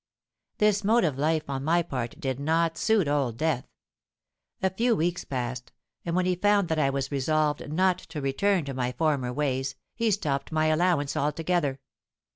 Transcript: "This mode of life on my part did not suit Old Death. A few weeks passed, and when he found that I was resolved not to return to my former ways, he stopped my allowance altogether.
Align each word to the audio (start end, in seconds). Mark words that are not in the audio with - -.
"This 0.57 0.83
mode 0.83 1.03
of 1.03 1.19
life 1.19 1.47
on 1.47 1.63
my 1.63 1.83
part 1.83 2.19
did 2.19 2.39
not 2.39 2.75
suit 2.75 3.07
Old 3.07 3.37
Death. 3.37 3.67
A 4.63 4.71
few 4.71 4.95
weeks 4.95 5.25
passed, 5.25 5.71
and 6.03 6.15
when 6.15 6.25
he 6.25 6.33
found 6.35 6.69
that 6.69 6.79
I 6.79 6.89
was 6.89 7.11
resolved 7.11 7.71
not 7.71 7.99
to 7.99 8.19
return 8.19 8.65
to 8.65 8.73
my 8.73 8.93
former 8.93 9.31
ways, 9.31 9.75
he 9.93 10.09
stopped 10.09 10.51
my 10.51 10.65
allowance 10.69 11.15
altogether. 11.15 11.79